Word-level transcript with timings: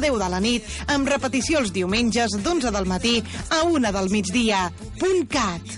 a 0.00 0.06
10 0.08 0.18
de 0.18 0.28
la 0.32 0.40
nit, 0.40 0.64
amb 0.88 1.08
repetició 1.08 1.60
els 1.60 1.72
diumenges 1.76 2.32
d'11 2.40 2.72
del 2.72 2.88
matí 2.88 3.20
a 3.52 3.62
1 3.68 3.92
del 3.92 4.08
migdia. 4.10 4.70
Punt 4.98 5.26
cat. 5.28 5.76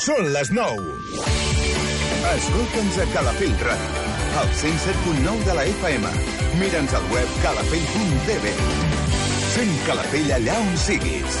Són 0.00 0.30
les 0.32 0.48
9. 0.56 0.94
Escolta'ns 2.30 2.96
a 3.02 3.04
Calafell 3.12 3.52
Ràdio, 3.60 4.06
al 4.40 4.48
107.9 4.62 5.44
de 5.44 5.58
la 5.58 5.66
FM. 5.74 6.14
Mira'ns 6.62 6.96
al 6.96 7.04
web 7.12 7.36
calafell.tv. 7.44 8.54
Sent 9.50 9.76
Calafell 9.84 10.32
allà 10.38 10.56
on 10.62 10.76
siguis. 10.78 11.40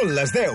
Són 0.00 0.14
les 0.16 0.30
10. 0.32 0.46